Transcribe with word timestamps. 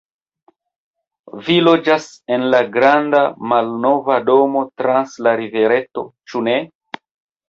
Vi 1.49 1.57
loĝas 1.65 2.07
en 2.37 2.45
la 2.55 2.61
granda, 2.77 3.19
malnova 3.51 4.15
domo 4.31 4.63
trans 4.83 5.13
la 5.29 5.35
rivereto, 5.43 6.05
ĉu 6.33 6.43
ne? 6.49 6.57